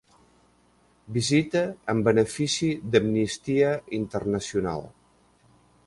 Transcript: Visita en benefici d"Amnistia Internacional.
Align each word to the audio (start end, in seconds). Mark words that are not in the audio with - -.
Visita 1.17 1.61
en 1.93 2.01
benefici 2.09 2.71
d"Amnistia 2.95 3.71
Internacional. 3.99 4.87